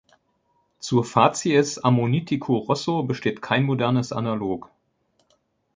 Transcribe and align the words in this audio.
Zur 0.79 1.05
Fazies 1.05 1.77
Ammonitico 1.77 2.57
Rosso 2.57 3.03
besteht 3.03 3.39
kein 3.43 3.65
modernes 3.65 4.11
Analog. 4.11 4.71